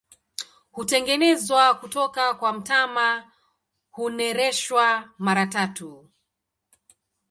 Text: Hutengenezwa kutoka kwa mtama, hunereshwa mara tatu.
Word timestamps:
Hutengenezwa 0.71 1.73
kutoka 1.73 2.33
kwa 2.33 2.53
mtama, 2.53 3.31
hunereshwa 3.91 5.09
mara 5.17 5.47
tatu. 5.47 6.09